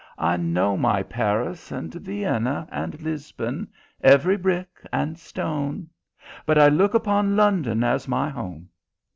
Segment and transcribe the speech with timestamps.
[0.17, 3.67] I know my Paris, and Vienna, and Lisbon,
[4.03, 5.91] every brick and stone,
[6.43, 8.69] but I look upon London as my home.